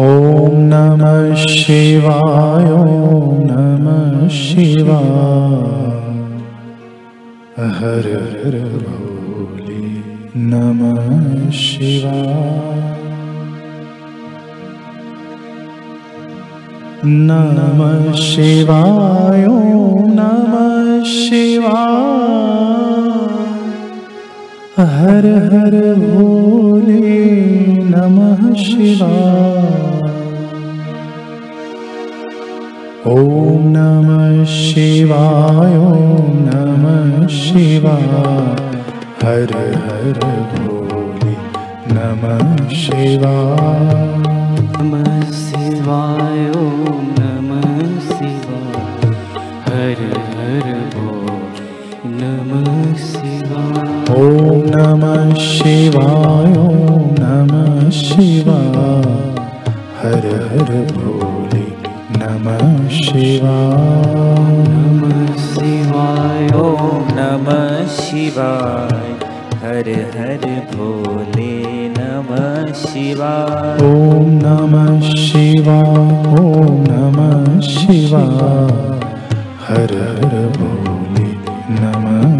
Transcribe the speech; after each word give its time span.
ॐ 0.00 0.56
नमः 0.70 1.34
शिवाय 1.50 2.64
नमः 3.50 4.26
शिवाय 4.28 4.88
हर 7.76 8.08
हर 8.32 8.58
भोले 8.82 9.78
नमः 10.50 11.50
शिवाय 11.60 12.76
नमः 17.04 18.12
शिवाय 18.24 19.46
नमः 20.18 21.02
शिवाय 21.14 21.86
हर 24.78 25.26
हर 25.54 25.80
भोले 26.04 27.65
नमः 27.96 28.40
शिवाय। 28.54 29.94
ॐ 33.06 33.62
नमः 33.74 34.44
शिवाय 34.54 35.76
ॐ 35.76 36.34
नमः 36.46 37.26
शिवाय। 37.36 38.02
हर 39.22 39.54
हर 39.84 40.20
भोले 40.50 41.32
नमः 41.94 42.68
शिवाय। 42.80 44.12
नमः 44.76 45.30
शिवाय 45.40 46.42
ॐ 46.50 47.00
नमः 47.18 47.68
शिवाय 48.08 49.14
हर 49.68 50.02
हर 50.34 50.68
भोले 50.96 51.64
नमः 52.18 52.94
शिवाय। 53.06 54.14
ॐ 54.18 54.62
नमः 54.76 55.34
शिवाय 55.46 56.85
नमः 57.86 57.94
शिवाय 57.94 59.34
हर 59.98 60.24
हर 60.50 60.70
भोले 60.92 61.66
नमः 62.20 62.88
शिवाय 62.96 64.56
नमः 64.70 65.36
शिवाय 65.42 66.48
ॐ 66.62 67.04
नमः 67.18 67.86
शिवाय। 67.98 69.12
हर 69.62 69.90
हर 70.16 70.46
भोले 70.74 71.54
नमः 71.98 72.72
शिवाय 72.82 73.78
ॐ 73.90 74.26
नमः 74.42 75.00
शिवाय 75.26 76.34
ॐ 76.42 76.74
नमः 76.90 77.60
शिवाय 77.70 78.98
हर 79.68 79.94
हर 80.02 80.34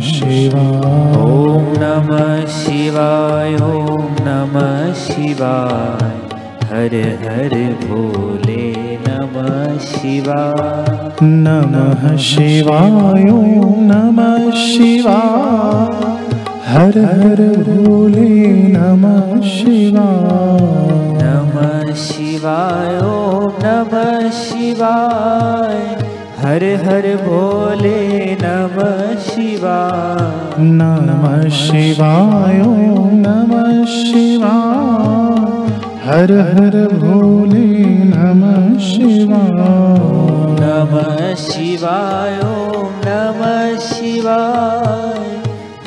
शिवाय। 0.00 1.22
ॐ 1.22 1.64
नमः 1.78 2.46
शिवाय 2.46 3.54
ॐ 3.54 4.06
नमः 4.20 4.92
शिवाय। 4.92 6.30
हर 6.70 6.94
हर 7.24 7.54
भोले 7.84 8.72
नमः 9.08 9.78
शिवाय। 9.78 11.10
नमः 11.22 12.16
शिवाय 12.16 13.30
ॐ 13.30 13.74
नमः 13.90 14.50
शिवाय। 14.50 16.10
हर 16.66 16.98
हर 16.98 17.42
भोले 17.68 18.28
नमः 18.76 19.40
शिवाय। 19.40 20.60
नमः 21.22 21.94
शिवाय 21.94 22.98
ॐ 22.98 23.48
नमः 23.64 24.30
शिवाय 24.30 25.96
हर 26.42 26.62
हर 26.84 27.06
भोले 27.22 27.98
नमः 28.42 29.00
शिवाय 29.24 30.62
नमः 30.78 31.48
शिवाय 31.56 32.56
नमः 33.24 33.84
शिवाय 33.94 35.42
हर 36.06 36.32
हर 36.48 36.76
भोले 37.02 37.66
नमः 38.12 38.78
शिवाय 38.86 39.52
नमः 40.60 41.34
शिवाय 41.44 42.40
नमः 43.06 43.76
शिवाय 43.90 45.28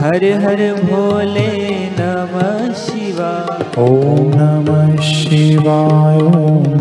हर 0.00 0.24
हर 0.44 0.62
भोले 0.84 1.50
नमः 1.98 2.72
शिवाय 2.84 3.64
ॐ 3.82 4.30
नमः 4.36 4.96
शिवाय 5.12 6.20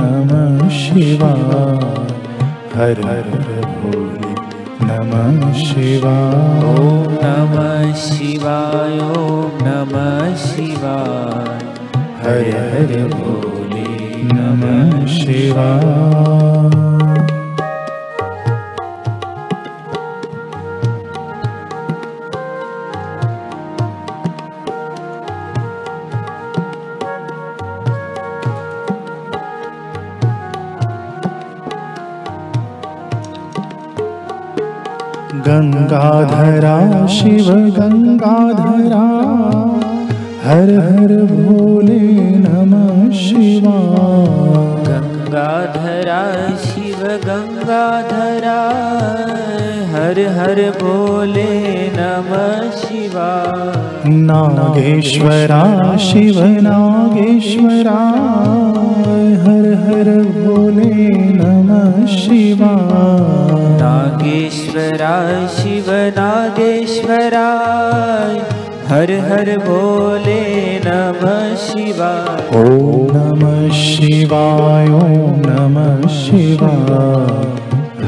नमः 0.01 0.69
शिवाय 0.79 2.10
हर 2.81 2.99
हर 3.05 3.27
भोले 3.71 4.29
नमः 4.85 5.51
शिवाय। 5.53 6.63
ॐ 6.69 7.11
नमः 7.23 7.93
शिवाय 8.03 8.97
ॐ 9.17 9.51
नमः 9.67 10.35
शिवाय। 10.45 11.61
हर 12.23 12.49
हर 12.71 12.95
भोले 13.13 13.85
नमः 14.33 15.05
शिवाय 15.17 16.30
गङ्गाधरा 35.45 36.75
शिव 37.13 37.47
गंगाधरा 37.77 39.05
हर 40.45 40.69
हर 40.87 41.11
भोले 41.31 41.99
नमः 42.43 43.09
शिवाय 43.21 44.67
गङ्गाधरा 44.87 46.21
शिव 46.65 47.01
गंगाधरा 47.25 48.59
हर 49.93 50.19
हर 50.37 50.59
भोले 50.81 51.51
नमः 51.97 52.69
शिवा। 52.81 53.31
नागेश्वरा 54.07 55.63
शिव 56.07 56.39
नागेश्वरा 56.67 57.99
हर 59.45 59.65
हर 59.85 60.09
भोले 60.37 61.09
नमः 61.41 62.05
शिवाय 62.15 63.00
नागेश्वरा 64.71 65.47
शिव 65.53 65.87
नागेश्वरा 66.17 67.47
हर 68.89 69.11
हर 69.27 69.49
भोले 69.65 70.43
नमः 70.85 71.55
शिवाय। 71.63 72.39
ॐ 72.59 73.11
नमः 73.15 73.73
शिवाय 73.79 74.87
ॐ 74.99 75.35
नमः 75.47 76.07
शिवाय 76.19 77.51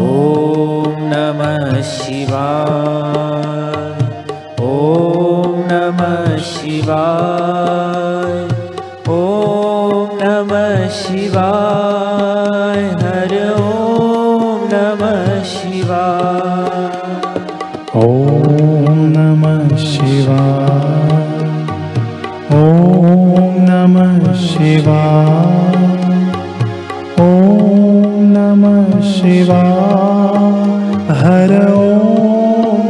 ॐ 0.00 1.00
नमः 1.12 1.82
शिवाय। 1.82 3.20
ॐ 4.60 5.60
नमः 5.72 6.36
शिवाय 6.36 7.79
शिवाय 11.20 12.82
हर 13.02 13.32
ॐ 13.60 14.68
नमः 14.72 15.42
शिवाय। 15.42 16.98
ॐ 17.96 17.98
नमः 19.16 19.76
शिवाय। 19.76 21.24
ॐ 22.60 22.62
नमः 23.68 24.32
शिवाय। 24.32 25.84
ॐ 27.20 27.22
नमः 28.36 29.00
शिवाय। 29.00 31.14
हर 31.22 31.52
ॐ 31.68 31.70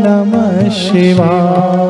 नमः 0.07 0.69
शिवाय 0.71 1.90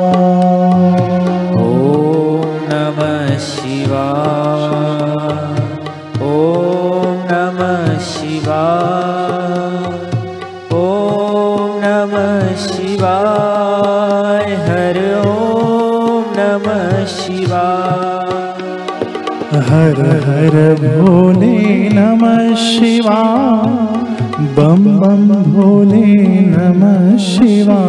शिवा। 8.41 8.67
ॐ 10.73 11.81
नमः 11.85 12.57
शिवाय। 12.57 14.53
हर 14.69 14.99
ॐ 15.27 16.23
नमः 16.37 17.05
शिवा। 17.05 17.67
हर 19.71 20.01
हर 20.29 20.57
भोले 20.81 21.89
नमः 21.89 22.55
शिवां। 22.55 23.69
बं 24.57 24.85
भोले 25.29 26.07
नमः 26.41 27.17
शिवा। 27.17 27.81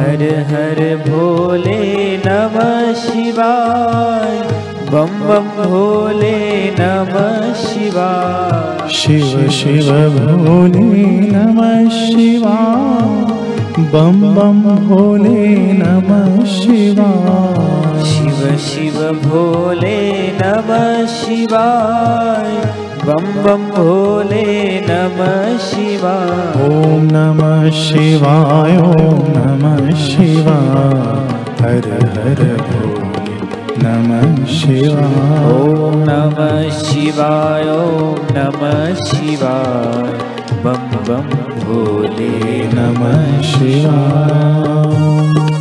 हर 0.00 0.22
हर 0.50 0.96
भोले 1.08 2.16
नमः 2.26 2.92
शिवाय। 2.94 4.75
बम 4.90 5.08
बम 5.28 5.46
भोले 5.56 6.38
नमः 6.80 7.52
शिवाय। 7.52 8.88
शिव 8.88 9.48
शिव 9.50 9.88
भोले 10.16 11.04
नमः 11.30 11.88
शिवाय। 11.88 13.34
बम 13.92 14.20
बम 14.34 14.62
भोले 14.88 15.72
नमः 15.72 16.44
शिवाय। 16.44 18.04
शिव 18.04 18.56
शिव 18.66 19.00
भोले 19.24 19.98
नमः 20.42 21.06
शिवाय। 21.06 22.54
बम 23.06 23.26
बम 23.44 23.64
भोले 23.70 24.46
नमः 24.90 25.58
शिवाय। 25.58 26.68
ॐ 26.68 27.02
नमः 27.12 27.70
शिवाय 27.80 28.76
ॐ 28.76 29.18
नमः 29.36 29.94
शिवाय। 30.06 31.34
हर 31.60 31.90
हर 32.14 32.44
भोले 32.68 33.05
नमः 33.82 34.44
शिवाय। 34.46 35.52
ॐ 35.52 35.94
नमः 36.08 36.68
शिवाय 36.78 37.68
ॐ 37.68 37.70
नमः 38.36 38.94
शिवाय। 39.04 40.12
बम 40.64 40.84
बम 41.08 41.26
भोले 41.64 42.34
नमः 42.74 43.40
शिवाय 43.52 45.55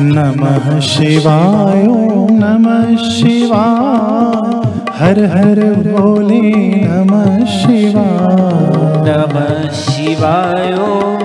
नमः 0.00 0.78
शिवाय 0.80 1.82
नमः 2.40 2.96
शिवाय 3.08 4.66
हर 4.98 5.18
हर 5.32 5.60
भोले 5.86 6.40
नमः 6.84 7.44
शिवाय 7.54 8.36
नमः 9.08 9.68
शिवाय 9.80 10.70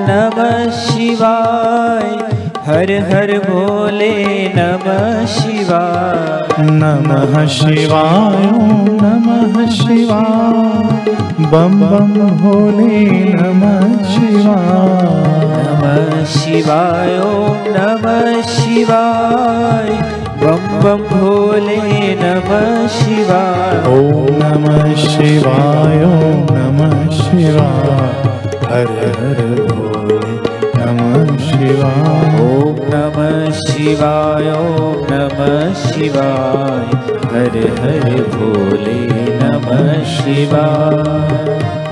नमः 0.10 0.70
शिवाय 0.80 2.33
हर 2.66 2.92
हर 3.08 3.32
भोले 3.46 4.14
नमः 4.56 5.26
शिवाय 5.32 6.62
नमः 6.68 7.34
शिवाय 7.56 8.46
ॐ 8.50 8.86
नमः 9.02 9.66
शिवाय 9.78 11.12
बम 11.54 11.74
बम 11.90 12.14
भोले 12.42 13.02
नमः 13.34 13.82
शिवाय 14.14 15.04
नमः 15.56 16.24
शिवाय 16.36 17.18
नमः 17.76 18.42
शिवाय। 18.54 19.90
बम 20.44 20.64
बम 20.84 21.04
भोले 21.12 21.78
नमः 22.24 22.88
शिवाय 22.98 23.78
ॐ 23.92 24.32
नमः 24.42 24.94
शिवाय 25.08 26.06
नमः 26.56 26.96
शिवाय 27.20 28.12
हर 28.72 28.96
हर 29.20 29.44
भोले 29.74 30.33
शिवाय 31.64 32.40
ॐ 32.44 32.80
नमः 32.94 33.52
शिवाय 33.60 34.50
ॐ 34.54 34.98
नमः 35.12 35.74
शिवाय। 35.84 36.90
हर 37.34 37.56
हर 37.84 38.10
भोले 38.34 39.00
नमः 39.42 40.04
शिवाय 40.16 41.83